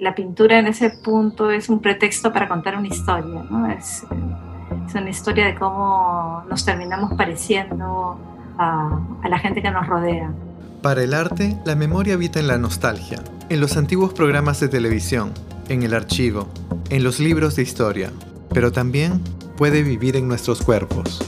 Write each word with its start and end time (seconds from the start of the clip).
la 0.00 0.14
pintura 0.14 0.58
en 0.58 0.66
ese 0.66 0.90
punto 0.90 1.50
es 1.50 1.68
un 1.68 1.80
pretexto 1.80 2.32
para 2.32 2.48
contar 2.48 2.76
una 2.76 2.88
historia, 2.88 3.44
¿no? 3.50 3.70
Es, 3.70 4.04
es 4.86 4.94
una 4.94 5.10
historia 5.10 5.46
de 5.46 5.54
cómo 5.54 6.42
nos 6.48 6.64
terminamos 6.64 7.12
pareciendo 7.14 8.18
a, 8.58 8.98
a 9.22 9.28
la 9.28 9.38
gente 9.38 9.60
que 9.60 9.70
nos 9.70 9.86
rodea. 9.86 10.32
Para 10.82 11.02
el 11.02 11.12
arte, 11.12 11.56
la 11.66 11.76
memoria 11.76 12.14
habita 12.14 12.40
en 12.40 12.46
la 12.46 12.56
nostalgia, 12.56 13.18
en 13.50 13.60
los 13.60 13.76
antiguos 13.76 14.14
programas 14.14 14.58
de 14.60 14.68
televisión, 14.68 15.32
en 15.68 15.82
el 15.82 15.92
archivo, 15.92 16.48
en 16.88 17.04
los 17.04 17.20
libros 17.20 17.56
de 17.56 17.62
historia, 17.62 18.10
pero 18.54 18.72
también 18.72 19.20
puede 19.56 19.82
vivir 19.82 20.16
en 20.16 20.26
nuestros 20.26 20.62
cuerpos. 20.62 21.20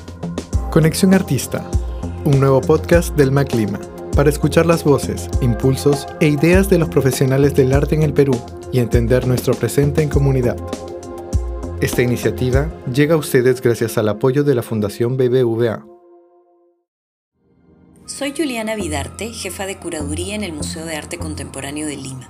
Conexión 0.70 1.12
Artista, 1.12 1.62
un 2.25 2.41
nuevo 2.41 2.62
podcast 2.62 3.14
del 3.16 3.32
MacLima, 3.32 3.79
para 4.16 4.30
escuchar 4.30 4.64
las 4.64 4.84
voces, 4.84 5.29
impulsos 5.43 6.07
e 6.20 6.29
ideas 6.29 6.70
de 6.70 6.79
los 6.79 6.89
profesionales 6.89 7.54
del 7.54 7.75
arte 7.75 7.95
en 7.95 8.02
el 8.02 8.14
Perú 8.14 8.32
y 8.73 8.79
entender 8.79 9.27
nuestro 9.27 9.54
presente 9.54 10.02
en 10.02 10.09
comunidad. 10.09 10.57
Esta 11.81 12.03
iniciativa 12.03 12.72
llega 12.93 13.14
a 13.14 13.18
ustedes 13.18 13.61
gracias 13.61 13.98
al 13.98 14.08
apoyo 14.08 14.45
de 14.45 14.54
la 14.54 14.62
Fundación 14.62 15.17
BBVA. 15.17 15.85
Soy 18.07 18.32
Juliana 18.36 18.75
Vidarte, 18.75 19.32
jefa 19.32 19.67
de 19.67 19.79
curaduría 19.79 20.35
en 20.35 20.45
el 20.45 20.53
Museo 20.53 20.85
de 20.86 20.96
Arte 20.96 21.18
Contemporáneo 21.18 21.86
de 21.86 21.96
Lima. 21.96 22.29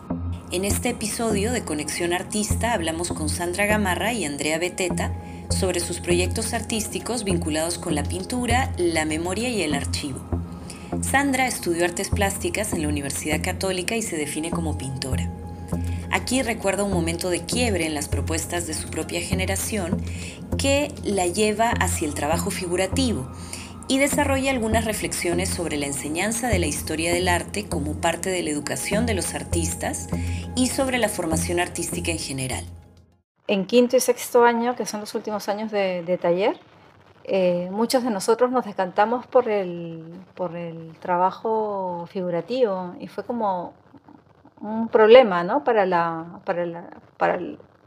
En 0.51 0.65
este 0.65 0.91
episodio 0.91 1.53
de 1.53 1.65
Conexión 1.65 2.13
Artista 2.13 2.73
hablamos 2.73 3.09
con 3.09 3.29
Sandra 3.29 3.67
Gamarra 3.67 4.13
y 4.13 4.25
Andrea 4.25 4.59
Beteta 4.59 5.15
sobre 5.51 5.81
sus 5.81 6.01
proyectos 6.01 6.53
artísticos 6.55 7.25
vinculados 7.25 7.79
con 7.79 7.95
la 7.95 8.05
pintura, 8.05 8.73
la 8.79 9.05
memoria 9.05 9.49
y 9.49 9.63
el 9.63 9.75
archivo. 9.75 10.21
Sandra 11.01 11.47
estudió 11.47 11.85
artes 11.85 12.11
plásticas 12.11 12.73
en 12.73 12.83
la 12.83 12.89
Universidad 12.89 13.43
Católica 13.43 13.97
y 13.97 14.03
se 14.03 14.17
define 14.17 14.51
como 14.51 14.77
pintora. 14.79 15.31
Aquí 16.13 16.43
recuerda 16.43 16.85
un 16.85 16.93
momento 16.93 17.31
de 17.31 17.47
quiebre 17.47 17.87
en 17.87 17.95
las 17.95 18.09
propuestas 18.09 18.67
de 18.67 18.75
su 18.75 18.91
propia 18.91 19.23
generación 19.23 19.97
que 20.59 20.93
la 21.03 21.27
lleva 21.27 21.71
hacia 21.71 22.07
el 22.07 22.13
trabajo 22.13 22.51
figurativo 22.51 23.27
y 23.89 23.99
desarrolla 23.99 24.51
algunas 24.51 24.85
reflexiones 24.85 25.49
sobre 25.49 25.79
la 25.79 25.87
enseñanza 25.87 26.49
de 26.49 26.59
la 26.59 26.67
historia 26.67 27.15
del 27.15 27.29
arte 27.29 27.67
como 27.67 27.95
parte 27.95 28.29
de 28.29 28.43
la 28.43 28.51
educación 28.51 29.07
de 29.07 29.15
los 29.15 29.35
artistas 29.35 30.09
y 30.55 30.67
sobre 30.67 30.99
la 30.99 31.09
formación 31.09 31.61
artística 31.61 32.11
en 32.11 32.19
general. 32.19 32.65
En 33.49 33.65
quinto 33.65 33.97
y 33.97 34.01
sexto 34.01 34.45
año, 34.45 34.77
que 34.77 34.85
son 34.85 35.01
los 35.01 35.15
últimos 35.15 35.49
años 35.49 35.71
de, 35.71 36.19
taller, 36.21 36.59
eh, 37.25 37.71
muchos 37.73 38.05
de 38.05 38.11
nosotros 38.11 38.51
nos 38.51 38.67
decantamos 38.67 39.27
por 39.27 39.49
el, 39.49 40.05
por 40.35 40.57
el 40.57 40.93
trabajo 41.01 42.07
figurativo 42.13 42.95
y 43.01 43.09
fue 43.09 43.25
como 43.25 43.73
un 44.63 44.89
problema 44.89 45.45
¿no? 45.45 45.65
para, 45.65 45.85
la, 45.87 46.41
para, 46.45 46.91
para, 47.17 47.39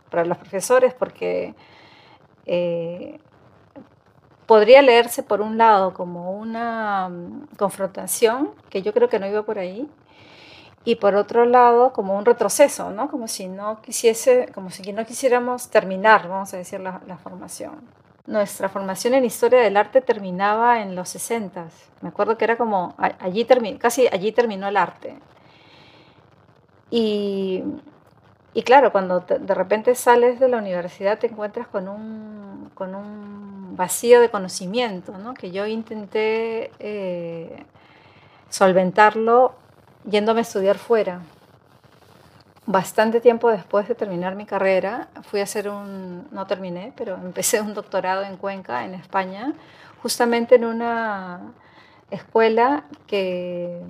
para 0.09 0.26
los 0.26 0.38
profesores 0.38 0.94
porque 0.94 1.56
eh, 2.45 3.20
podría 4.45 4.82
leerse 4.82 5.23
por 5.23 5.42
un 5.42 5.58
lado 5.58 5.94
como 5.94 6.32
una 6.32 7.09
mm, 7.09 7.48
confrontación, 7.58 8.52
que 8.70 8.82
yo 8.82 8.94
creo 8.94 9.09
que 9.09 9.20
no 9.20 9.28
iba 9.28 9.44
por 9.44 9.59
ahí, 9.59 9.90
y 10.84 10.95
por 10.95 11.16
otro 11.16 11.45
lado 11.45 11.94
como 11.94 12.16
un 12.16 12.26
retroceso, 12.26 12.92
¿no? 12.92 13.10
Como 13.10 13.28
si 13.28 13.48
no 13.48 13.82
quisiese, 13.82 14.52
como 14.54 14.70
si 14.70 14.94
no 14.94 15.04
quisiéramos 15.06 15.70
terminar, 15.70 16.28
vamos 16.28 16.54
a 16.54 16.58
decir, 16.58 16.80
la, 16.80 17.17
formación. 17.23 17.82
Nuestra 18.28 18.70
formación 18.70 19.16
en 19.16 19.26
historia 19.26 19.62
del 19.62 19.78
arte 19.78 20.02
terminaba 20.02 20.82
en 20.82 20.95
los 20.95 21.10
60. 21.10 21.66
Me 22.02 22.10
acuerdo 22.10 22.38
que 22.38 22.45
era 22.45 22.56
como 22.56 22.94
allí 22.98 23.48
casi 23.80 24.08
allí 24.12 24.32
terminó 24.32 24.67
el 24.67 24.78
arte. 24.78 25.17
Y, 26.89 27.64
claro, 28.64 28.91
cuando 28.91 29.22
de 29.22 29.53
repente 29.53 29.95
sales 29.95 30.39
de 30.39 30.47
la 30.47 30.58
universidad 30.58 31.19
te 31.19 31.27
encuentras 31.27 31.67
con 31.67 31.88
un, 31.88 32.72
con 32.73 32.95
un 32.95 33.75
vacío 33.75 34.22
de 34.22 34.30
conocimiento, 34.30 35.17
¿no? 35.17 35.33
que 35.33 35.52
yo 35.52 35.66
intenté 35.66 36.71
eh, 36.80 37.65
solventarlo 38.49 39.55
yéndome 40.05 40.39
a 40.39 40.43
estudiar 40.43 40.77
fuera. 40.77 41.21
Bastante 42.67 43.21
tiempo 43.21 43.52
después 43.52 43.87
de 43.87 43.93
terminar 43.93 44.36
mi 44.36 44.45
carrera, 44.45 45.08
fui 45.23 45.39
a 45.39 45.43
hacer 45.43 45.70
un, 45.70 46.27
no 46.31 46.48
terminé, 46.48 46.93
pero 46.95 47.15
empecé 47.15 47.61
un 47.61 47.76
doctorado 47.76 48.23
en 48.23 48.37
Cuenca, 48.37 48.86
en 48.86 48.95
España, 48.95 49.54
justamente 50.02 50.55
en 50.55 50.65
una 50.65 51.42
escuela 52.10 52.86
que 53.05 53.81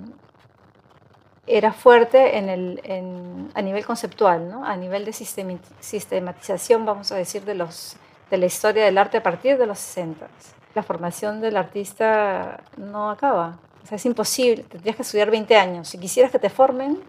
era 1.46 1.72
fuerte 1.72 2.38
en 2.38 2.48
el, 2.48 3.50
a 3.54 3.62
nivel 3.62 3.84
conceptual, 3.84 4.48
¿no? 4.48 4.64
a 4.64 4.76
nivel 4.76 5.04
de 5.04 5.12
sistematización, 5.12 6.84
vamos 6.84 7.12
a 7.12 7.16
decir, 7.16 7.44
de, 7.44 7.54
los, 7.54 7.96
de 8.30 8.38
la 8.38 8.46
historia 8.46 8.84
del 8.84 8.98
arte 8.98 9.18
a 9.18 9.22
partir 9.22 9.56
de 9.56 9.66
los 9.66 9.78
60. 9.78 10.26
La 10.74 10.82
formación 10.82 11.40
del 11.40 11.56
artista 11.56 12.60
no 12.76 13.10
acaba. 13.10 13.58
O 13.82 13.86
sea, 13.86 13.96
es 13.96 14.06
imposible, 14.06 14.64
tendrías 14.64 14.96
que 14.96 15.02
estudiar 15.02 15.30
20 15.30 15.56
años. 15.56 15.88
Si 15.88 15.98
quisieras 15.98 16.32
que 16.32 16.38
te 16.38 16.50
formen, 16.50 17.00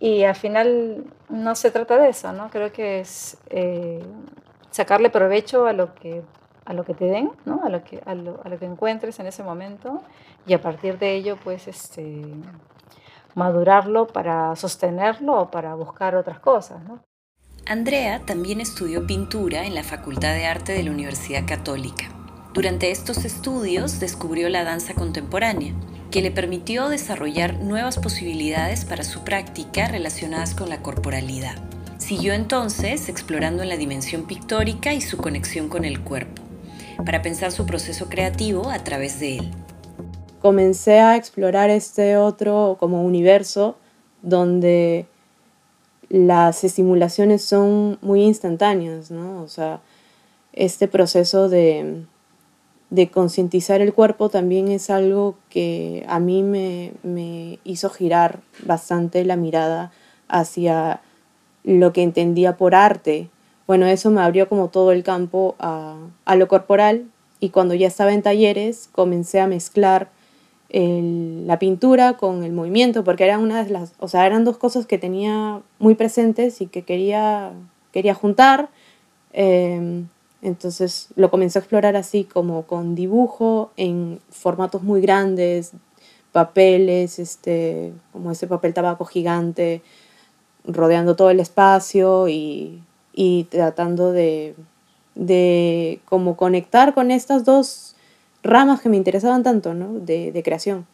y 0.00 0.22
al 0.22 0.36
final 0.36 1.04
no 1.28 1.56
se 1.56 1.72
trata 1.72 1.98
de 1.98 2.10
eso, 2.10 2.32
¿no? 2.32 2.50
Creo 2.50 2.72
que 2.72 3.00
es 3.00 3.36
eh, 3.50 4.00
sacarle 4.70 5.10
provecho 5.10 5.66
a 5.66 5.72
lo 5.72 5.94
que 5.94 6.22
a 6.68 6.74
lo 6.74 6.84
que 6.84 6.92
te 6.92 7.06
den, 7.06 7.32
¿no? 7.46 7.62
a, 7.64 7.70
lo 7.70 7.82
que, 7.82 8.02
a, 8.04 8.14
lo, 8.14 8.42
a 8.44 8.48
lo 8.50 8.58
que 8.58 8.66
encuentres 8.66 9.18
en 9.20 9.26
ese 9.26 9.42
momento 9.42 10.02
y 10.46 10.52
a 10.52 10.60
partir 10.60 10.98
de 10.98 11.14
ello, 11.14 11.38
pues, 11.42 11.66
este, 11.66 12.22
madurarlo 13.34 14.06
para 14.06 14.54
sostenerlo 14.56 15.40
o 15.40 15.50
para 15.50 15.74
buscar 15.74 16.14
otras 16.14 16.40
cosas. 16.40 16.80
Andrea 17.66 18.22
también 18.24 18.60
estudió 18.60 19.06
pintura 19.06 19.66
en 19.66 19.74
la 19.74 19.84
Facultad 19.84 20.32
de 20.34 20.46
Arte 20.46 20.72
de 20.72 20.82
la 20.82 20.90
Universidad 20.90 21.46
Católica. 21.46 22.06
Durante 22.54 22.90
estos 22.90 23.24
estudios 23.24 24.00
descubrió 24.00 24.48
la 24.48 24.64
danza 24.64 24.94
contemporánea, 24.94 25.74
que 26.10 26.22
le 26.22 26.30
permitió 26.30 26.88
desarrollar 26.88 27.58
nuevas 27.58 27.98
posibilidades 27.98 28.86
para 28.86 29.04
su 29.04 29.22
práctica 29.22 29.86
relacionadas 29.88 30.54
con 30.54 30.70
la 30.70 30.80
corporalidad. 30.80 31.56
Siguió 31.98 32.32
entonces 32.32 33.10
explorando 33.10 33.62
en 33.62 33.68
la 33.68 33.76
dimensión 33.76 34.26
pictórica 34.26 34.94
y 34.94 35.02
su 35.02 35.18
conexión 35.18 35.68
con 35.68 35.84
el 35.84 36.00
cuerpo, 36.00 36.42
para 37.04 37.20
pensar 37.20 37.52
su 37.52 37.66
proceso 37.66 38.08
creativo 38.08 38.70
a 38.70 38.78
través 38.78 39.20
de 39.20 39.38
él 39.38 39.54
comencé 40.40 41.00
a 41.00 41.16
explorar 41.16 41.70
este 41.70 42.16
otro 42.16 42.76
como 42.78 43.04
universo 43.04 43.76
donde 44.22 45.06
las 46.08 46.64
estimulaciones 46.64 47.42
son 47.42 47.98
muy 48.00 48.22
instantáneas, 48.22 49.10
¿no? 49.10 49.42
O 49.42 49.48
sea, 49.48 49.80
este 50.52 50.88
proceso 50.88 51.48
de, 51.48 52.04
de 52.90 53.10
concientizar 53.10 53.80
el 53.80 53.92
cuerpo 53.92 54.28
también 54.28 54.68
es 54.68 54.90
algo 54.90 55.36
que 55.50 56.04
a 56.08 56.18
mí 56.18 56.42
me, 56.42 56.92
me, 57.02 57.58
hizo 57.64 57.90
girar 57.90 58.40
bastante 58.64 59.24
la 59.24 59.36
mirada 59.36 59.92
hacia 60.28 61.02
lo 61.64 61.92
que 61.92 62.02
entendía 62.02 62.56
por 62.56 62.74
arte. 62.74 63.28
Bueno, 63.66 63.86
eso 63.86 64.10
me 64.10 64.22
abrió 64.22 64.48
como 64.48 64.68
todo 64.68 64.92
el 64.92 65.02
campo 65.02 65.54
a, 65.58 65.98
a 66.24 66.36
lo 66.36 66.48
corporal 66.48 67.06
y 67.40 67.50
cuando 67.50 67.74
ya 67.74 67.86
estaba 67.86 68.14
en 68.14 68.22
talleres 68.22 68.88
comencé 68.90 69.40
a 69.40 69.46
mezclar 69.46 70.10
la 70.70 71.58
pintura 71.58 72.18
con 72.18 72.44
el 72.44 72.52
movimiento, 72.52 73.02
porque 73.04 73.24
eran 73.24 73.40
una 73.40 73.64
de 73.64 73.70
las, 73.70 73.94
o 73.98 74.08
sea, 74.08 74.26
eran 74.26 74.44
dos 74.44 74.58
cosas 74.58 74.86
que 74.86 74.98
tenía 74.98 75.62
muy 75.78 75.94
presentes 75.94 76.60
y 76.60 76.66
que 76.66 76.82
quería, 76.82 77.52
quería 77.92 78.14
juntar. 78.14 78.68
Em, 79.32 80.08
entonces 80.42 81.08
lo 81.16 81.30
comencé 81.30 81.58
a 81.58 81.60
explorar 81.60 81.96
así 81.96 82.24
como 82.24 82.64
con 82.66 82.94
dibujo 82.94 83.70
en 83.76 84.20
formatos 84.30 84.82
muy 84.82 85.00
grandes, 85.00 85.72
papeles, 86.32 87.18
este, 87.18 87.92
como 88.12 88.30
ese 88.30 88.46
papel 88.46 88.74
tabaco 88.74 89.04
gigante, 89.06 89.82
rodeando 90.64 91.16
todo 91.16 91.30
el 91.30 91.40
espacio 91.40 92.28
y, 92.28 92.82
tratando 93.50 94.12
de, 94.12 94.54
de 95.14 96.00
conectar 96.36 96.94
con 96.94 97.10
estas 97.10 97.44
dos 97.44 97.96
ramas 98.42 98.80
que 98.80 98.88
me 98.88 98.96
interesaban 98.96 99.42
tanto, 99.42 99.74
¿no? 99.74 99.98
De, 100.00 100.40
creación. 100.44 100.86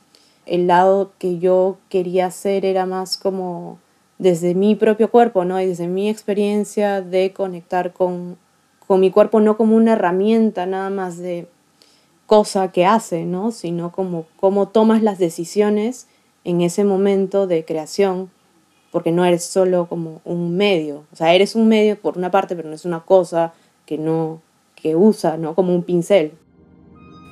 El 0.46 0.66
lado 0.66 1.12
que 1.18 1.38
yo 1.38 1.78
quería 1.88 2.26
hacer 2.26 2.64
era 2.64 2.86
más 2.86 3.16
como 3.16 3.78
desde 4.18 4.54
mi 4.54 4.74
propio 4.74 5.10
cuerpo, 5.10 5.44
¿no? 5.44 5.60
Y 5.60 5.66
desde 5.66 5.88
mi 5.88 6.08
experiencia 6.08 7.00
de 7.00 7.32
conectar 7.32 7.92
con, 7.92 8.36
con 8.86 9.00
mi 9.00 9.10
cuerpo, 9.10 9.40
no 9.40 9.56
como 9.56 9.76
una 9.76 9.92
herramienta 9.92 10.66
nada 10.66 10.90
más 10.90 11.18
de 11.18 11.48
cosa 12.26 12.72
que 12.72 12.86
hace, 12.86 13.24
¿no? 13.24 13.50
Sino 13.50 13.92
como 13.92 14.26
cómo 14.36 14.68
tomas 14.68 15.02
las 15.02 15.18
decisiones 15.18 16.06
en 16.44 16.60
ese 16.60 16.84
momento 16.84 17.46
de 17.46 17.64
creación, 17.64 18.30
porque 18.92 19.12
no 19.12 19.24
eres 19.24 19.44
solo 19.44 19.88
como 19.88 20.20
un 20.24 20.56
medio, 20.56 21.04
o 21.12 21.16
sea, 21.16 21.34
eres 21.34 21.54
un 21.56 21.68
medio 21.68 21.98
por 21.98 22.16
una 22.16 22.30
parte, 22.30 22.54
pero 22.54 22.68
no 22.68 22.74
es 22.74 22.84
una 22.84 23.00
cosa 23.00 23.54
que 23.86 23.98
no 23.98 24.40
que 24.76 24.96
usa, 24.96 25.38
¿no? 25.38 25.54
Como 25.54 25.74
un 25.74 25.82
pincel. 25.82 26.34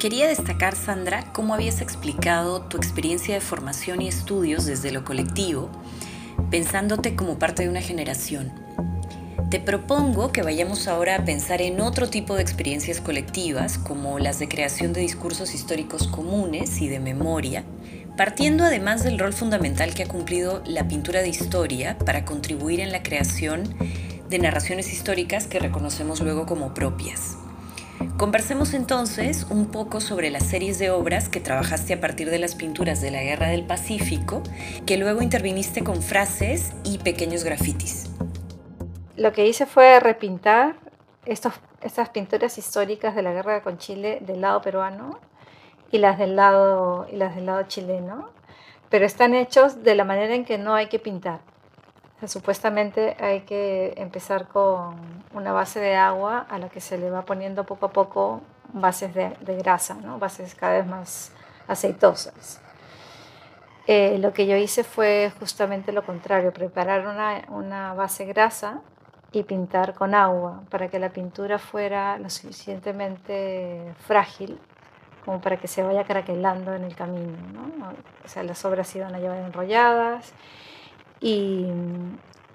Quería 0.02 0.26
destacar, 0.26 0.75
Sandra, 0.75 1.32
cómo 1.32 1.54
habías 1.54 1.81
explicado 1.81 2.62
tu 2.62 2.76
experiencia 2.76 3.37
de 3.37 3.40
formación 3.40 4.02
y 4.02 4.08
estudios 4.08 4.66
desde 4.66 4.90
lo 4.90 5.04
colectivo, 5.04 5.70
pensándote 6.50 7.14
como 7.14 7.38
parte 7.38 7.62
de 7.62 7.69
una 7.69 7.82
generación. 7.82 8.52
Te 9.49 9.60
propongo 9.60 10.32
que 10.32 10.43
vayamos 10.43 10.88
ahora 10.88 11.14
a 11.14 11.25
pensar 11.25 11.62
en 11.62 11.81
otro 11.81 12.10
tipo 12.10 12.34
de 12.34 12.43
experiencias 12.43 13.00
colectivas, 13.00 13.78
como 13.78 14.19
las 14.19 14.40
de 14.40 14.49
creación 14.49 14.93
de 14.93 15.02
discursos 15.02 15.54
históricos 15.54 16.08
comunes 16.08 16.81
y 16.81 16.88
de 16.88 16.99
memoria, 16.99 17.62
partiendo 18.16 18.64
además 18.64 19.04
del 19.04 19.20
rol 19.20 19.32
fundamental 19.32 19.94
que 19.94 20.02
ha 20.02 20.08
cumplido 20.08 20.64
la 20.66 20.88
pintura 20.88 21.22
de 21.22 21.28
historia 21.28 21.96
para 21.96 22.25
contribuir 22.25 22.81
en 22.81 22.90
la 22.90 23.04
creación 23.04 23.72
de 24.28 24.38
narraciones 24.40 24.93
históricas 24.93 25.46
que 25.46 25.60
reconocemos 25.60 26.20
luego 26.20 26.44
como 26.44 26.75
propias. 26.75 27.37
Conversemos 28.23 28.73
entonces 28.73 29.49
un 29.51 29.73
poco 29.73 30.01
sobre 30.01 30.31
las 30.31 30.45
series 30.45 30.79
de 30.79 30.93
obras 30.93 31.29
que 31.29 31.41
trabajaste 31.41 31.95
a 31.95 32.01
partir 32.01 32.31
de 32.31 32.39
las 32.39 32.55
pinturas 32.55 33.01
de 33.01 33.11
la 33.11 33.21
Guerra 33.21 33.49
del 33.49 33.67
Pacífico, 33.67 34.45
que 34.87 34.97
luego 34.97 35.23
interviniste 35.23 35.83
con 35.83 36.01
frases 36.03 36.73
y 36.85 36.99
pequeños 36.99 37.43
grafitis. 37.43 38.13
Lo 39.17 39.33
que 39.33 39.49
hice 39.49 39.67
fue 39.67 39.99
repintar 39.99 40.77
estas 41.27 42.11
pinturas 42.11 42.59
históricas 42.59 43.17
de 43.17 43.23
la 43.23 43.33
guerra 43.33 43.61
con 43.61 43.79
Chile 43.79 44.19
del 44.21 44.41
lado 44.41 44.63
peruano 44.63 45.19
y 45.91 45.99
las 45.99 46.17
del 46.17 46.37
lado, 46.37 47.09
y 47.11 47.17
las 47.17 47.35
del 47.35 47.47
lado 47.47 47.65
chileno, 47.65 48.31
pero 48.89 49.05
están 49.05 49.35
hechos 49.35 49.83
de 49.83 49.97
la 49.97 50.05
manera 50.05 50.37
en 50.37 50.45
que 50.45 50.59
no 50.59 50.77
hay 50.77 50.87
que 50.87 51.01
pintar 51.01 51.41
supuestamente 52.29 53.17
hay 53.19 53.41
que 53.41 53.95
empezar 53.97 54.49
con 54.49 54.97
una 55.33 55.53
base 55.53 55.81
de 55.81 55.97
agua 55.97 56.47
a 56.49 56.59
la 56.59 56.69
que 56.69 56.81
se 56.81 56.99
le 56.99 57.11
va 57.11 57.23
poniendo 57.23 57.65
poco 57.65 57.87
a 57.87 57.91
poco 57.91 58.43
bases 58.73 59.15
de, 59.15 59.35
grasa, 59.59 59.95
¿no? 59.95 60.19
bases 60.19 60.55
cada 60.55 60.75
vez 60.75 60.87
más 60.87 61.33
aceitosas. 61.69 62.61
Eh, 63.87 64.19
lo 64.19 64.33
que 64.33 64.47
yo 64.47 64.57
hice 64.57 64.85
fue 64.85 65.33
justamente 65.41 65.93
lo 65.93 66.05
contrario, 66.05 66.53
preparar 66.53 67.07
una, 67.07 67.43
una, 67.49 67.95
base 67.95 68.25
grasa 68.25 68.81
y 69.33 69.43
pintar 69.43 69.95
con 69.95 70.15
agua 70.15 70.63
para 70.71 70.89
que 70.89 71.01
la 71.01 71.09
pintura 71.09 71.59
fuera 71.59 72.19
lo 72.19 72.31
suficientemente 72.31 73.93
frágil 74.07 74.61
como 75.25 75.41
para 75.41 75.57
que 75.57 75.69
se 75.69 75.83
vaya 75.83 76.05
craquelando 76.05 76.75
en 76.75 76.85
el 76.85 76.95
camino. 76.95 77.37
¿no? 77.53 77.93
O 78.25 78.29
sea, 78.29 78.43
las 78.45 78.65
obras 78.65 78.95
iban 78.95 79.15
a 79.15 79.19
llevar 79.19 79.39
enrolladas 79.39 80.33
y, 81.23 81.67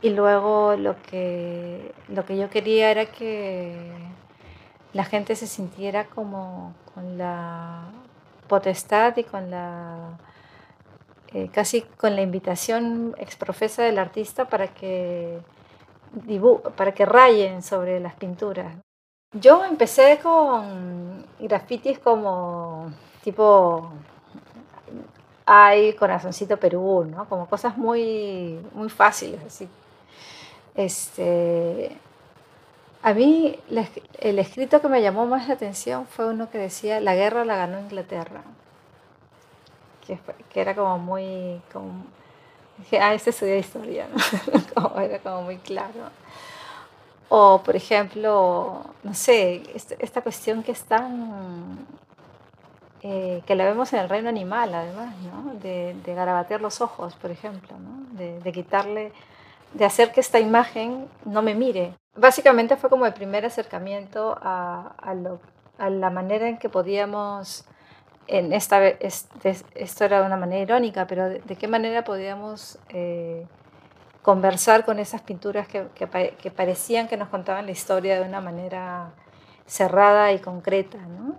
y 0.01 0.09
luego 0.11 0.75
lo 0.75 1.01
que, 1.01 1.93
lo 2.09 2.25
que 2.25 2.37
yo 2.37 2.49
quería 2.49 2.91
era 2.91 3.05
que 3.05 3.91
la 4.93 5.05
gente 5.05 5.35
se 5.35 5.47
sintiera 5.47 6.05
como 6.05 6.75
con 6.93 7.17
la 7.17 7.89
potestad 8.47 9.15
y 9.17 9.23
con 9.23 9.49
la 9.49 10.17
eh, 11.33 11.49
casi 11.51 11.81
con 11.81 12.15
la 12.15 12.21
invitación 12.21 13.13
exprofesa 13.17 13.83
del 13.83 13.99
artista 13.99 14.45
para 14.45 14.67
que 14.67 15.39
para 16.75 16.93
que 16.93 17.05
rayen 17.05 17.61
sobre 17.61 17.99
las 17.99 18.15
pinturas. 18.15 18.77
Yo 19.33 19.65
empecé 19.65 20.19
con 20.23 21.25
grafitis 21.39 21.99
como 21.99 22.91
tipo 23.23 23.91
hay 25.49 25.93
Corazoncito 25.93 26.57
Perú, 26.57 27.07
¿no? 27.09 27.27
Como 27.29 27.47
cosas 27.47 27.77
muy, 27.77 28.59
muy 28.73 28.89
fáciles, 28.89 29.39
así. 29.45 29.69
Este, 30.75 31.97
a 33.01 33.13
mí 33.13 33.57
el 34.19 34.39
escrito 34.39 34.81
que 34.81 34.89
me 34.89 35.01
llamó 35.01 35.25
más 35.25 35.47
la 35.47 35.53
atención 35.53 36.05
fue 36.05 36.27
uno 36.27 36.49
que 36.49 36.57
decía, 36.57 36.99
la 36.99 37.15
guerra 37.15 37.45
la 37.45 37.55
ganó 37.55 37.79
Inglaterra, 37.79 38.41
que, 40.05 40.19
que 40.51 40.61
era 40.61 40.75
como 40.75 40.99
muy, 40.99 41.61
como, 41.71 42.05
dije, 42.79 42.99
ah, 42.99 43.13
estudió 43.13 43.55
historia, 43.57 44.05
¿no? 44.13 44.99
era 45.01 45.19
como 45.19 45.43
muy 45.43 45.57
claro. 45.59 46.11
O, 47.29 47.61
por 47.63 47.77
ejemplo, 47.77 48.81
no 49.01 49.13
sé, 49.13 49.63
esta, 49.73 49.95
esta 49.99 50.21
cuestión 50.21 50.61
que 50.61 50.73
es 50.73 50.83
tan 50.83 51.87
eh, 53.03 53.43
que 53.45 53.55
la 53.55 53.65
vemos 53.65 53.93
en 53.93 53.99
el 53.99 54.09
reino 54.09 54.27
animal, 54.27 54.73
además, 54.73 55.15
¿no? 55.17 55.53
de, 55.59 55.95
garabatear 56.07 56.61
los 56.61 56.81
ojos, 56.81 57.15
por 57.15 57.29
ejemplo, 57.29 57.77
¿no? 57.77 58.17
de, 58.17 58.51
quitarle, 58.51 59.11
de 59.73 59.85
hacer 59.85 60.11
que 60.11 60.19
esta 60.19 60.39
imagen 60.39 61.07
no 61.23 61.43
me 61.43 61.53
mire. 61.53 61.93
Básicamente 62.15 62.75
fue 62.75 62.89
como 62.89 63.05
el 63.05 63.13
primer 63.13 63.45
acercamiento 63.45 64.35
a, 64.41 64.95
a, 65.77 65.89
la 65.89 66.09
manera 66.09 66.47
en 66.47 66.57
que 66.57 66.69
podíamos, 66.69 67.65
en 68.25 68.51
esta 68.51 68.83
esto 68.87 70.05
era 70.05 70.21
de 70.21 70.25
una 70.25 70.37
manera 70.37 70.63
irónica, 70.63 71.05
pero 71.05 71.29
de, 71.29 71.55
qué 71.55 71.67
manera 71.67 72.03
podíamos 72.03 72.79
eh, 72.89 73.45
conversar 74.23 74.85
con 74.85 74.97
esas 74.97 75.21
pinturas 75.21 75.67
que, 75.67 75.85
que, 75.93 76.07
que 76.35 76.49
parecían 76.49 77.07
que 77.07 77.15
nos 77.15 77.29
contaban 77.29 77.67
la 77.67 77.71
historia 77.71 78.19
de 78.19 78.27
una 78.27 78.41
manera 78.41 79.11
cerrada 79.67 80.33
y 80.33 80.39
concreta, 80.39 80.97
¿no? 80.97 81.35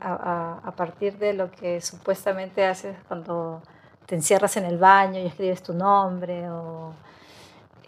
A, 0.00 0.72
partir 0.76 1.18
de 1.18 1.34
lo 1.34 1.50
que 1.50 1.80
supuestamente 1.80 2.64
haces 2.64 2.96
cuando 3.06 3.62
te 4.06 4.14
encierras 4.14 4.56
en 4.56 4.64
el 4.64 4.78
baño 4.78 5.20
y 5.20 5.26
escribes 5.26 5.62
tu 5.62 5.74
nombre 5.74 6.48
o 6.50 6.92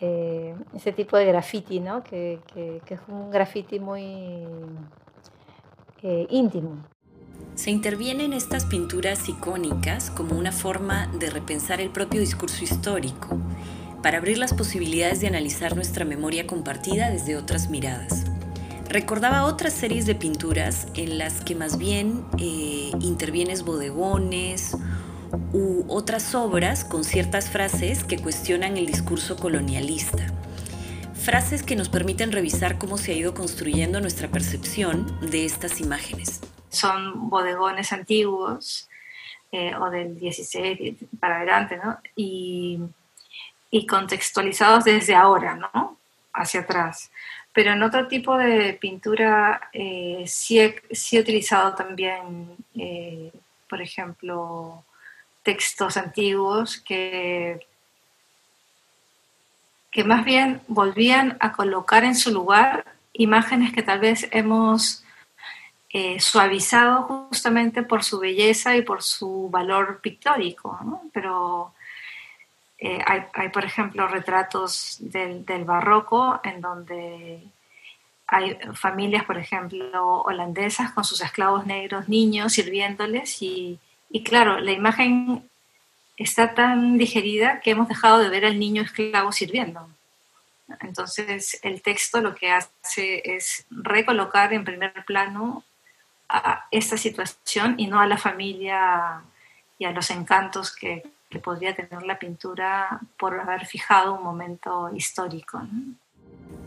eh, 0.01 0.55
ese 0.75 0.93
tipo 0.93 1.17
de 1.17 1.27
graffiti, 1.27 1.81
¿no? 1.81 2.03
que, 2.03 2.41
es 2.55 3.01
un 3.09 3.31
graffiti 3.31 3.81
muy 3.81 4.47
eh, 6.03 6.27
íntimo. 6.31 6.77
Se 7.55 7.71
interviene 7.71 8.25
en 8.25 8.33
estas 8.33 8.65
pinturas 8.65 9.29
icónicas 9.29 10.11
como 10.11 10.39
una 10.39 10.53
forma 10.53 11.09
de 11.19 11.31
repensar 11.31 11.81
el 11.81 11.91
propio 11.91 12.21
discurso 12.21 12.65
histórico, 12.65 13.39
para 14.03 14.17
abrir 14.17 14.39
las 14.39 14.55
posibilidades 14.55 15.21
de 15.21 15.27
analizar 15.27 15.75
nuestra 15.75 16.07
memoria 16.07 16.47
compartida 16.47 17.11
desde 17.11 17.37
otras 17.37 17.69
miradas 17.69 18.30
recordaba 18.91 19.45
otras 19.45 19.73
series 19.73 20.05
de 20.05 20.17
pinturas 20.17 20.89
en 20.95 21.17
las 21.17 21.41
que 21.43 21.55
más 21.55 21.79
bien 21.79 22.25
eh, 22.39 22.91
intervienes 23.01 23.63
bodegones 23.63 24.77
u 25.53 25.85
otras 25.87 26.35
obras 26.35 26.85
con 26.85 27.05
ciertas 27.05 27.51
frases 27.51 28.03
que 28.03 28.19
cuestionan 28.19 28.77
el 28.77 28.87
discurso 28.87 29.37
colonialista. 29.37 30.27
Frases 31.15 31.63
que 31.63 31.77
nos 31.77 31.89
permiten 31.89 32.33
revisar 32.33 32.79
cómo 32.79 32.99
se 32.99 33.13
ha 33.13 33.15
ido 33.15 33.33
construyendo 33.33 34.01
nuestra 34.01 34.27
percepción 34.27 35.07
de 35.31 35.45
estas 35.45 35.81
imágenes. 35.81 36.41
Son 36.69 37.31
bodegones 37.31 37.93
antiguos 37.93 38.89
eh, 39.53 39.73
o 39.77 39.89
del 39.91 40.19
16 40.19 40.97
para 41.21 41.37
adelante, 41.37 41.77
¿no? 41.77 41.99
Y, 42.17 42.81
y 43.71 43.87
contextualizados 43.87 44.85
desde 44.85 45.15
ahora, 45.15 45.55
¿no? 45.55 45.97
Hacia 46.33 46.61
atrás. 46.61 47.11
Pero 47.53 47.73
en 47.73 47.83
otro 47.83 48.07
tipo 48.07 48.37
de 48.37 48.75
pintura 48.75 49.71
eh, 49.73 50.25
sí, 50.27 50.61
he, 50.61 51.19
utilizado 51.19 51.75
también, 51.75 52.57
eh, 52.77 53.33
por 53.69 53.83
ejemplo, 53.83 54.85
textos 55.43 55.97
antiguos 55.97 56.79
que, 56.79 57.67
que 59.91 60.05
más 60.05 60.25
bien 60.25 60.61
volvían 60.69 61.37
a 61.41 61.53
colocar 61.53 62.05
en 62.05 62.15
su 62.15 62.33
lugar 62.33 62.85
imágenes 63.13 63.73
que 63.73 63.83
tal 63.83 64.01
vez 64.01 64.29
hemos 64.31 65.05
eh, 65.93 66.21
suavizado 66.21 67.03
justamente 67.03 67.83
por 67.83 68.05
su 68.05 68.21
belleza 68.21 68.77
y 68.77 68.83
por 68.83 69.03
su 69.03 69.49
valor 69.51 70.01
pictórico, 70.01 70.79
¿no? 70.85 71.03
pero 71.13 71.75
eh, 72.83 72.99
hay, 73.05 73.51
por 73.51 73.65
ejemplo, 73.65 74.09
retratos 74.09 74.97
del, 75.01 75.45
barroco 75.65 76.41
en 76.43 76.63
donde 76.63 77.43
hay 78.27 78.57
familias, 78.73 79.25
por 79.25 79.37
ejemplo, 79.37 80.23
holandesas 80.23 80.93
con 80.93 81.05
sus 81.05 81.21
esclavos 81.21 81.67
negros 81.67 82.09
niños 82.09 82.55
sirviéndoles 82.55 83.43
y, 83.43 83.79
claro, 84.25 84.61
la 84.61 84.73
imagen 84.73 85.47
está 86.17 86.55
tan 86.55 86.97
digerida 86.97 87.61
que 87.61 87.73
hemos 87.73 87.87
dejado 87.87 88.19
de 88.19 88.31
ver 88.31 88.47
al 88.47 88.59
niño 88.59 88.81
esclavo 88.81 89.31
sirviendo. 89.31 89.87
Entonces, 90.81 91.61
el 91.63 91.83
texto 91.83 92.23
lo 92.23 92.35
que 92.35 92.51
hace 92.51 93.21
es 93.25 93.67
recolocar 93.71 94.55
en 94.55 94.65
primer 94.65 95.05
plano 95.05 95.65
a 96.31 96.67
esta 96.71 96.97
situación 96.97 97.75
y 97.77 97.89
no 97.89 98.01
a 98.01 98.07
la 98.07 98.17
familia 98.17 99.23
y 99.79 99.85
a 99.85 99.91
los 99.91 100.11
encantos 100.11 100.75
que, 100.75 101.03
que 101.31 101.39
podría 101.39 101.75
tener 101.75 102.03
la 102.03 102.19
pintura 102.19 103.01
por 103.19 103.39
haber 103.39 103.65
fijado 103.65 104.15
un 104.15 104.23
momento 104.23 104.91
histórico. 104.95 105.63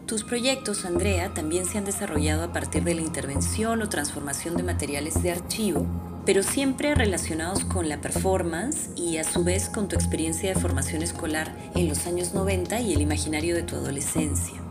Tus 0.07 0.23
proyectos, 0.23 0.85
Andrea, 0.85 1.33
también 1.33 1.65
se 1.65 1.77
han 1.77 1.85
desarrollado 1.85 2.43
a 2.43 2.53
partir 2.53 2.83
de 2.83 2.95
la 2.95 3.01
intervención 3.01 3.81
o 3.81 3.89
transformación 3.89 4.55
de 4.57 4.63
materiales 4.63 5.21
de 5.21 5.31
archivo, 5.31 5.85
pero 6.25 6.43
siempre 6.43 6.95
relacionados 6.95 7.65
con 7.65 7.89
la 7.89 7.99
performance 7.99 8.89
y 8.95 9.17
a 9.17 9.23
su 9.23 9.43
vez 9.43 9.69
con 9.69 9.87
tu 9.87 9.95
experiencia 9.95 10.53
de 10.53 10.59
formación 10.59 11.03
escolar 11.03 11.53
en 11.75 11.89
los 11.89 12.07
años 12.07 12.33
90 12.33 12.79
y 12.81 12.93
el 12.93 13.01
imaginario 13.01 13.55
de 13.55 13.63
tu 13.63 13.75
adolescencia. 13.75 14.62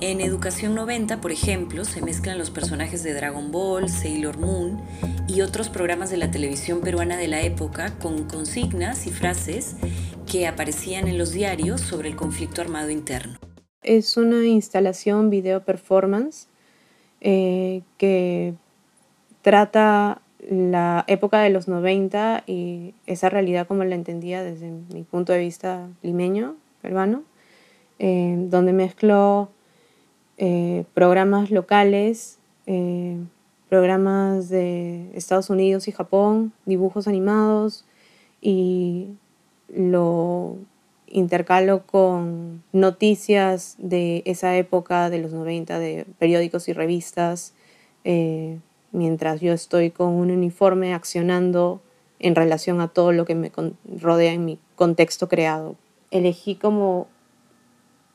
En 0.00 0.20
Educación 0.20 0.76
90, 0.76 1.20
por 1.20 1.32
ejemplo, 1.32 1.84
se 1.84 2.00
mezclan 2.00 2.38
los 2.38 2.50
personajes 2.50 3.02
de 3.02 3.14
Dragon 3.14 3.50
Ball, 3.50 3.88
Sailor 3.88 4.38
Moon 4.38 4.80
y 5.26 5.40
otros 5.40 5.68
programas 5.68 6.08
de 6.08 6.16
la 6.16 6.30
televisión 6.30 6.82
peruana 6.82 7.16
de 7.16 7.26
la 7.26 7.42
época 7.42 7.98
con 7.98 8.28
consignas 8.28 9.08
y 9.08 9.10
frases 9.10 9.74
que 10.24 10.46
aparecían 10.46 11.08
en 11.08 11.18
los 11.18 11.32
diarios 11.32 11.80
sobre 11.80 12.10
el 12.10 12.14
conflicto 12.14 12.60
armado 12.60 12.90
interno. 12.90 13.40
Es 13.82 14.16
una 14.16 14.46
instalación 14.46 15.30
video 15.30 15.64
performance 15.64 16.46
eh, 17.20 17.82
que 17.96 18.54
trata 19.42 20.22
la 20.48 21.04
época 21.08 21.40
de 21.40 21.50
los 21.50 21.66
90 21.66 22.44
y 22.46 22.94
esa 23.06 23.30
realidad 23.30 23.66
como 23.66 23.82
la 23.82 23.96
entendía 23.96 24.44
desde 24.44 24.70
mi 24.70 25.02
punto 25.02 25.32
de 25.32 25.40
vista 25.40 25.88
limeño, 26.02 26.54
peruano, 26.82 27.24
eh, 27.98 28.36
donde 28.48 28.72
mezcló 28.72 29.50
eh, 30.38 30.84
programas 30.94 31.50
locales, 31.50 32.38
programas 33.68 34.48
de 34.48 35.10
Estados 35.14 35.48
Unidos 35.50 35.88
y 35.88 35.92
Japón, 35.92 36.52
dibujos 36.66 37.08
animados 37.08 37.86
y 38.40 39.08
lo 39.68 40.56
intercalo 41.10 41.86
con 41.86 42.62
noticias 42.72 43.76
de 43.78 44.22
esa 44.26 44.56
época, 44.56 45.10
de 45.10 45.18
los 45.18 45.32
90, 45.32 45.78
de 45.78 46.06
periódicos 46.18 46.68
y 46.68 46.72
revistas, 46.72 47.54
eh, 48.04 48.58
mientras 48.92 49.40
yo 49.40 49.52
estoy 49.52 49.90
con 49.90 50.08
un 50.08 50.30
uniforme 50.30 50.94
accionando 50.94 51.80
en 52.18 52.34
relación 52.34 52.80
a 52.80 52.88
todo 52.88 53.12
lo 53.12 53.24
que 53.24 53.34
me 53.34 53.52
rodea 54.00 54.32
en 54.32 54.44
mi 54.44 54.58
contexto 54.76 55.28
creado. 55.28 55.76
Elegí 56.10 56.56
como 56.56 57.06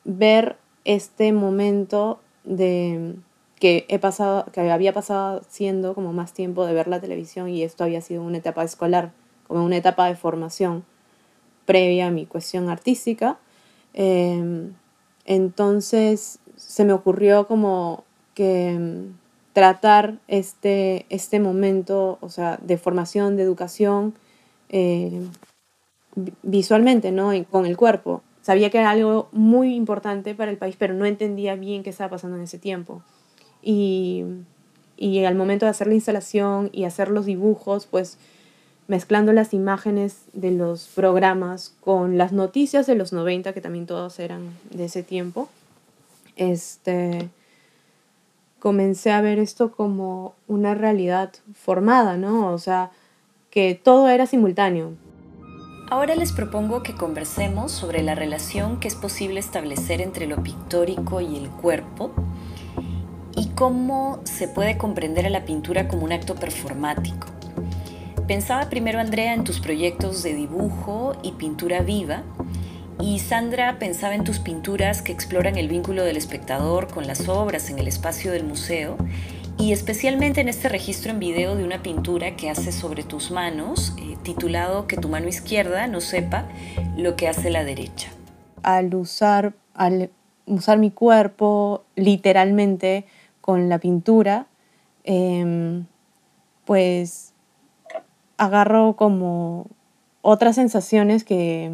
ver 0.04 0.58
este 0.86 1.32
momento 1.32 2.20
de 2.44 3.16
que 3.60 3.86
he 3.88 3.98
pasado, 4.00 4.46
que 4.52 4.70
había 4.70 4.94
pasado 4.94 5.42
siendo 5.48 5.96
como 5.96 6.12
más 6.12 6.34
tiempo 6.34 6.66
de 6.66 6.74
ver 6.74 6.88
la 6.88 7.00
televisión 7.00 7.48
y 7.50 7.64
esto 7.64 7.86
había 7.86 8.02
sido 8.02 8.22
una 8.22 8.40
etapa 8.40 8.64
escolar, 8.64 9.14
como 9.48 9.64
una 9.64 9.78
etapa 9.78 10.08
de 10.08 10.16
formación 10.16 10.84
previa 11.66 12.08
a 12.08 12.12
mi 12.12 12.26
cuestión 12.26 12.70
artística. 12.70 13.38
Em, 13.94 14.74
entonces 15.26 16.40
se 16.58 16.84
me 16.84 16.94
ocurrió 16.94 17.48
como 17.48 18.04
que 18.34 18.72
em, 18.72 19.14
tratar 19.54 20.18
este, 20.28 21.06
este 21.10 21.40
momento, 21.40 22.18
o 22.22 22.30
sea, 22.30 22.60
de 22.62 22.78
formación, 22.78 23.38
de 23.38 23.44
educación, 23.44 24.14
em, 24.70 25.30
visualmente, 26.42 27.12
¿no? 27.12 27.32
con 27.50 27.66
el 27.66 27.78
cuerpo. 27.78 28.24
Sabía 28.44 28.70
que 28.70 28.78
era 28.78 28.92
algo 28.92 29.30
muy 29.32 29.74
importante 29.74 30.36
para 30.36 30.52
el 30.52 30.58
país, 30.58 30.76
pero 30.78 30.94
no 30.94 31.06
entendía 31.06 31.56
bien 31.56 31.82
qué 31.82 31.90
estaba 31.90 32.12
pasando 32.12 32.38
en 32.38 32.44
ese 32.44 32.60
tiempo. 32.60 33.02
Y, 33.64 34.26
y 34.98 35.24
al 35.24 35.34
momento 35.34 35.66
de 35.66 35.72
hacer 35.72 35.88
la 35.88 35.96
instalación 35.96 36.70
y 36.74 36.84
hacer 36.84 37.10
los 37.10 37.26
dibujos, 37.26 37.88
pues 37.88 38.18
mezclando 38.88 39.32
las 39.34 39.54
imágenes 39.54 40.26
de 40.34 40.52
los 40.52 40.88
programas 40.88 41.74
con 41.80 42.18
las 42.18 42.34
noticias 42.34 42.86
de 42.86 42.96
los 42.96 43.14
90, 43.14 43.54
que 43.54 43.62
también 43.62 43.86
todos 43.86 44.20
eran 44.20 44.52
de 44.72 44.86
ese 44.86 45.04
tiempo, 45.04 45.48
este, 46.36 47.30
comencé 48.60 49.12
a 49.12 49.22
ver 49.22 49.40
esto 49.40 49.72
como 49.72 50.36
una 50.48 50.74
realidad 50.74 51.32
formada, 51.54 52.18
¿no? 52.18 52.52
O 52.52 52.58
sea, 52.58 52.92
que 53.50 53.80
todo 53.82 54.10
era 54.10 54.26
simultáneo. 54.26 54.94
Ahora 55.90 56.16
les 56.16 56.32
propongo 56.32 56.82
que 56.82 56.96
conversemos 56.96 57.72
sobre 57.72 58.02
la 58.04 58.16
relación 58.16 58.80
que 58.80 58.88
es 58.88 58.96
posible 58.96 59.40
establecer 59.40 60.02
entre 60.02 60.28
lo 60.28 60.42
pictórico 60.42 61.22
y 61.22 61.38
el 61.38 61.50
cuerpo 61.50 62.12
y 63.36 63.50
cómo 63.50 64.22
se 64.24 64.48
puede 64.48 64.78
comprender 64.78 65.26
a 65.26 65.30
la 65.30 65.46
pintura 65.46 65.88
como 65.88 66.06
un 66.06 66.12
acto 66.12 66.36
performático. 66.36 67.28
Pensaba 68.28 68.70
primero, 68.70 69.00
Andrea, 69.00 69.34
en 69.34 69.44
tus 69.44 69.60
proyectos 69.60 70.24
de 70.24 70.34
dibujo 70.34 71.16
y 71.22 71.34
pintura 71.34 71.82
viva, 71.82 72.24
y 73.02 73.20
Sandra 73.20 73.80
pensaba 73.80 74.16
en 74.16 74.24
tus 74.24 74.40
pinturas 74.40 75.02
que 75.02 75.12
exploran 75.12 75.58
el 75.58 75.68
vínculo 75.68 76.04
del 76.04 76.16
espectador 76.16 76.88
con 76.88 77.06
las 77.06 77.28
obras 77.28 77.70
en 77.70 77.80
el 77.80 77.88
espacio 77.88 78.32
del 78.32 78.46
museo, 78.46 78.96
y 79.64 79.72
especialmente 79.72 80.42
en 80.42 80.50
este 80.50 80.68
registro 80.68 81.12
en 81.12 81.20
video 81.20 81.56
de 81.56 81.64
una 81.64 81.82
pintura 81.82 82.36
que 82.36 82.50
hace 82.50 82.74
sobre 82.74 83.04
tus 83.04 83.32
manos, 83.32 83.96
eh, 83.98 84.18
titulado 84.22 84.88
Que 84.88 84.98
tu 84.98 85.08
mano 85.08 85.30
izquierda 85.30 85.88
no 85.88 86.02
sepa 86.02 86.50
lo 86.98 87.16
que 87.16 87.30
hace 87.30 87.50
la 87.50 87.64
derecha. 87.64 88.10
Al 88.62 88.94
usar, 88.94 89.54
al 89.74 90.10
usar 90.48 90.80
mi 90.80 90.92
cuerpo 90.92 91.86
literalmente 91.96 93.06
con 93.40 93.70
la 93.70 93.80
pintura, 93.80 94.48
em, 95.06 95.86
pues 96.66 97.32
agarro 98.36 98.98
como 98.98 99.68
otras 100.22 100.56
sensaciones 100.56 101.24
que, 101.24 101.72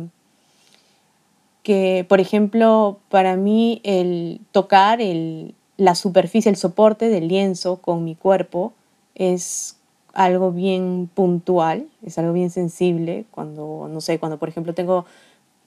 que 1.64 2.06
por 2.08 2.20
ejemplo, 2.20 3.00
para 3.10 3.36
mí 3.36 3.82
el 3.84 4.42
tocar 4.52 5.02
el, 5.02 5.56
la 5.80 5.96
superficie, 5.96 6.52
el 6.52 6.58
soporte 6.58 7.10
del 7.10 7.28
lienzo 7.28 7.78
con 7.78 8.04
mi 8.04 8.16
cuerpo 8.16 8.74
es 9.16 9.78
algo 10.14 10.52
bien 10.52 11.10
puntual, 11.14 11.88
es 12.06 12.18
algo 12.20 12.34
bien 12.34 12.50
sensible, 12.50 13.26
cuando, 13.32 13.88
no 13.90 14.02
sé, 14.02 14.20
cuando 14.20 14.38
por 14.38 14.50
ejemplo 14.50 14.74
tengo 14.74 15.06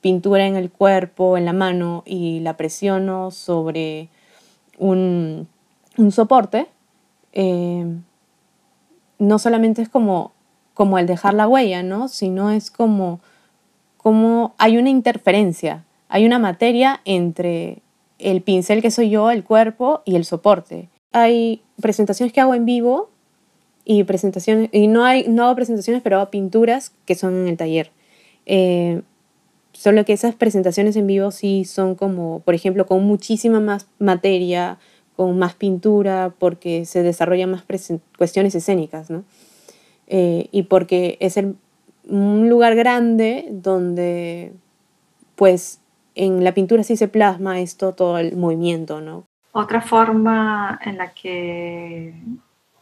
pintura 0.00 0.46
en 0.46 0.56
el 0.56 0.70
cuerpo, 0.70 1.36
en 1.36 1.44
la 1.44 1.52
mano 1.52 2.02
y 2.06 2.40
la 2.40 2.56
presiono 2.56 3.30
sobre 3.30 4.08
un, 4.78 5.48
soporte, 6.10 6.66
eh, 7.32 7.86
no 9.18 9.38
solamente 9.38 9.82
es 9.82 9.88
como 9.88 10.32
como 10.74 10.98
el 10.98 11.06
dejar 11.06 11.34
la 11.34 11.48
huella, 11.48 11.82
¿no? 11.82 12.08
Sino 12.08 12.50
es 12.50 12.70
como, 12.70 13.20
como 13.96 14.54
hay 14.58 14.78
una 14.78 14.90
interferencia, 14.90 15.84
hay 16.08 16.26
una 16.26 16.38
materia 16.38 17.00
entre 17.04 17.82
el 18.22 18.42
pincel 18.42 18.82
que 18.82 18.90
soy 18.90 19.10
yo, 19.10 19.30
el 19.30 19.44
cuerpo 19.44 20.02
y 20.04 20.16
el 20.16 20.24
soporte. 20.24 20.88
Hay 21.12 21.62
presentaciones 21.80 22.32
que 22.32 22.40
hago 22.40 22.54
en 22.54 22.64
vivo 22.64 23.10
y 23.84 24.04
presentaciones, 24.04 24.70
y 24.72 24.86
no, 24.86 25.04
hay, 25.04 25.26
no 25.28 25.44
hago 25.44 25.56
presentaciones, 25.56 26.02
pero 26.02 26.16
hago 26.16 26.30
pinturas 26.30 26.92
que 27.04 27.14
son 27.14 27.34
en 27.34 27.48
el 27.48 27.56
taller. 27.56 27.90
Eh, 28.46 29.02
solo 29.72 30.04
que 30.04 30.12
esas 30.12 30.34
presentaciones 30.34 30.96
en 30.96 31.06
vivo 31.06 31.30
sí 31.30 31.64
son 31.64 31.94
como, 31.94 32.40
por 32.40 32.54
ejemplo, 32.54 32.86
con 32.86 33.04
muchísima 33.04 33.60
más 33.60 33.86
materia, 33.98 34.78
con 35.16 35.38
más 35.38 35.54
pintura, 35.54 36.34
porque 36.38 36.84
se 36.86 37.02
desarrollan 37.02 37.50
más 37.50 37.64
cuestiones 38.16 38.54
escénicas, 38.54 39.10
¿no? 39.10 39.24
Eh, 40.06 40.48
y 40.52 40.64
porque 40.64 41.16
es 41.20 41.38
un 42.08 42.48
lugar 42.48 42.74
grande 42.74 43.48
donde 43.50 44.52
pues 45.36 45.80
en 46.14 46.44
la 46.44 46.52
pintura 46.52 46.82
sí 46.82 46.96
se 46.96 47.08
plasma 47.08 47.60
esto, 47.60 47.94
todo 47.94 48.18
el 48.18 48.36
movimiento, 48.36 49.00
¿no? 49.00 49.26
Otra 49.52 49.80
forma 49.80 50.78
en 50.82 50.98
la 50.98 51.12
que 51.12 52.14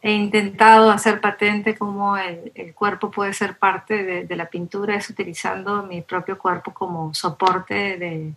he 0.01 0.13
intentado 0.13 0.89
hacer 0.89 1.21
patente 1.21 1.77
cómo 1.77 2.17
el, 2.17 2.73
cuerpo 2.73 3.11
puede 3.11 3.33
ser 3.33 3.57
parte 3.57 4.25
de, 4.25 4.35
la 4.35 4.49
pintura 4.49 4.95
es 4.95 5.09
utilizando 5.09 5.83
mi 5.83 6.01
propio 6.01 6.37
cuerpo 6.37 6.73
como 6.73 7.13
soporte 7.13 7.97
de, 7.97 8.33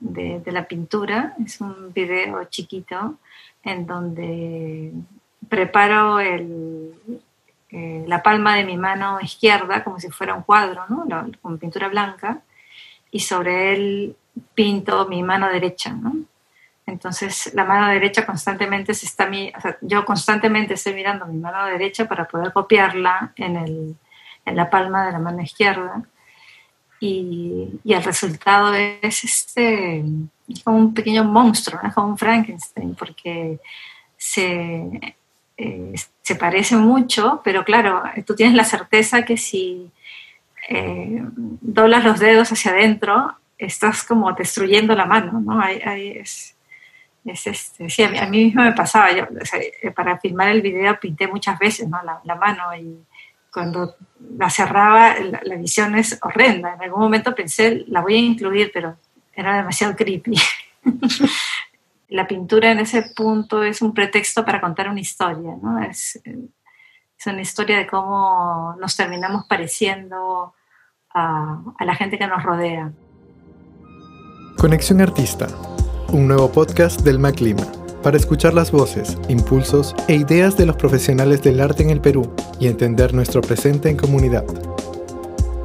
de, 0.00 0.52
la 0.52 0.66
pintura. 0.66 1.34
Es 1.44 1.60
un 1.60 1.92
video 1.92 2.44
chiquito 2.44 3.16
en 3.62 3.86
donde 3.86 4.92
preparo 5.48 6.20
el, 6.20 6.94
eh, 7.70 8.04
la 8.06 8.22
palma 8.22 8.56
de 8.56 8.64
mi 8.64 8.76
mano 8.76 9.20
izquierda 9.20 9.84
como 9.84 10.00
si 10.00 10.08
fuera 10.10 10.34
un 10.34 10.42
cuadro, 10.42 10.84
¿no? 10.88 11.06
con 11.40 11.58
pintura 11.58 11.88
blanca, 11.88 12.42
y 13.10 13.20
sobre 13.20 13.74
él 13.74 14.16
pinto 14.54 15.08
mi 15.08 15.22
mano 15.22 15.48
derecha, 15.48 15.92
¿no? 15.92 16.14
Entonces 16.86 17.52
la 17.54 17.64
mano 17.64 17.88
derecha 17.88 18.26
constantemente 18.26 18.94
se 18.94 19.06
está, 19.06 19.28
o 19.28 19.60
sea, 19.60 19.78
yo 19.80 20.04
constantemente 20.04 20.74
estoy 20.74 20.94
mirando 20.94 21.26
mi 21.26 21.38
mano 21.38 21.66
derecha 21.66 22.08
para 22.08 22.26
poder 22.26 22.52
copiarla 22.52 23.32
en, 23.36 23.56
el, 23.56 23.96
en 24.44 24.56
la 24.56 24.68
palma 24.68 25.06
de 25.06 25.12
la 25.12 25.18
mano 25.18 25.42
izquierda. 25.42 26.02
Y, 26.98 27.80
y, 27.82 27.94
el 27.94 28.02
resultado 28.02 28.74
es 28.74 29.24
este, 29.24 30.04
como 30.64 30.76
un 30.76 30.92
pequeño 30.92 31.24
monstruo, 31.24 31.80
¿no? 31.82 31.94
como 31.94 32.08
un 32.08 32.18
Frankenstein, 32.18 32.94
porque 32.94 33.58
se, 34.18 35.14
eh, 35.56 35.94
se 36.20 36.36
parece 36.36 36.76
mucho, 36.76 37.40
pero 37.42 37.64
claro, 37.64 38.02
tú 38.26 38.34
tienes 38.34 38.54
la 38.54 38.64
certeza 38.64 39.24
que 39.24 39.38
si 39.38 39.90
eh, 40.68 41.22
doblas 41.60 42.04
los 42.04 42.20
dedos 42.20 42.52
hacia 42.52 42.72
adentro, 42.72 43.36
estás 43.58 44.02
como 44.04 44.32
destruyendo 44.32 44.94
la 44.94 45.06
mano, 45.06 45.40
¿no? 45.40 45.62
es, 45.64 46.56
este, 47.24 47.90
sí, 47.90 48.02
a 48.02 48.08
mí, 48.08 48.18
a 48.18 48.26
mismo 48.26 48.62
me 48.62 48.72
pasaba, 48.72 49.12
yo, 49.12 49.24
eh, 49.82 49.90
para 49.90 50.18
filmar 50.18 50.48
el 50.48 50.62
video 50.62 50.98
pinté 50.98 51.28
muchas 51.28 51.58
veces 51.58 51.88
¿no? 51.88 51.98
la, 52.02 52.34
mano 52.34 52.74
y 52.74 52.98
cuando 53.52 53.94
la 54.38 54.48
cerraba 54.48 55.18
la, 55.20 55.40
la, 55.42 55.56
visión 55.56 55.96
es 55.96 56.18
horrenda. 56.22 56.74
En 56.74 56.82
algún 56.82 57.00
momento 57.00 57.34
pensé, 57.34 57.84
la 57.88 58.00
voy 58.00 58.14
a 58.14 58.18
incluir, 58.18 58.70
pero 58.72 58.96
era 59.34 59.56
demasiado 59.56 59.94
creepy. 59.96 60.34
la 62.08 62.26
pintura 62.26 62.72
en 62.72 62.80
ese 62.80 63.02
punto 63.14 63.62
es 63.62 63.82
un 63.82 63.94
pretexto 63.94 64.44
para 64.44 64.60
contar 64.60 64.88
una 64.88 65.00
historia, 65.00 65.56
¿no? 65.62 65.82
Es, 65.82 66.20
es 67.20 67.26
una 67.26 67.42
historia 67.42 67.76
de 67.76 67.86
cómo 67.86 68.74
nos 68.80 68.96
terminamos 68.96 69.44
pareciendo 69.44 70.54
a, 71.12 71.62
a 71.78 71.84
la 71.84 71.94
gente 71.94 72.18
que 72.18 72.26
nos 72.26 72.42
rodea. 72.42 72.92
Conexión 74.56 75.02
Artista, 75.02 75.46
un 76.08 76.26
nuevo 76.26 76.50
podcast 76.50 77.02
del 77.02 77.18
MacLima 77.18 77.66
para 78.02 78.16
escuchar 78.16 78.54
las 78.54 78.72
voces, 78.72 79.18
impulsos 79.28 79.94
e 80.08 80.14
ideas 80.14 80.56
de 80.56 80.64
los 80.64 80.76
profesionales 80.76 81.42
del 81.42 81.60
arte 81.60 81.82
en 81.82 81.90
el 81.90 82.00
Perú 82.00 82.34
y 82.58 82.68
entender 82.68 83.12
nuestro 83.12 83.42
presente 83.42 83.90
en 83.90 83.98
comunidad. 83.98 84.46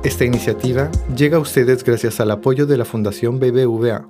Esta 0.04 0.26
iniciativa 0.26 0.92
llega 1.16 1.38
a 1.38 1.40
ustedes 1.40 1.86
gracias 1.86 2.20
al 2.20 2.32
apoyo 2.32 2.66
de 2.66 2.78
la 2.78 2.84
Fundación 2.84 3.40
BBVA 3.40 4.06